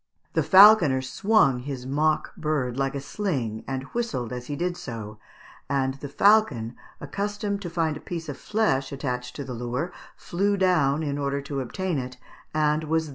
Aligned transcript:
The 0.33 0.41
falconer 0.41 1.03
swung 1.03 1.59
his 1.59 1.85
mock 1.85 2.35
bird 2.35 2.75
like 2.75 2.95
a 2.95 2.99
sling, 2.99 3.63
and 3.67 3.83
whistled 3.93 4.33
as 4.33 4.47
he 4.47 4.55
did 4.55 4.75
so, 4.75 5.19
and 5.69 5.93
the 5.99 6.09
falcon, 6.09 6.75
accustomed 6.99 7.61
to 7.61 7.69
find 7.69 7.95
a 7.95 7.99
piece 8.01 8.27
of 8.27 8.35
flesh 8.39 8.91
attached 8.91 9.35
to 9.35 9.43
the 9.43 9.53
lure, 9.53 9.91
flew 10.15 10.57
down 10.57 11.03
in 11.03 11.19
order 11.19 11.39
to 11.43 11.59
obtain 11.61 11.99
it, 11.99 12.17
and 12.51 12.85
was 12.85 13.03
thus 13.03 13.05
secured. 13.05 13.09